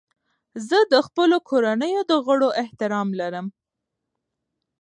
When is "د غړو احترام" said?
2.09-3.07